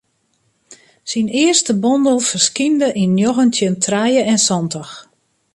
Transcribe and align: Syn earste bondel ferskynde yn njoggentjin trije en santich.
Syn 1.09 1.27
earste 1.43 1.73
bondel 1.83 2.19
ferskynde 2.29 2.87
yn 3.03 3.13
njoggentjin 3.19 3.75
trije 3.83 4.21
en 4.31 4.39
santich. 4.47 4.93